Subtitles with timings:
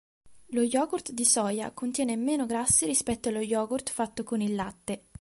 [0.47, 5.03] Lo yogurt di soia contiene meno grassi rispetto allo yogurt fatto con il latte.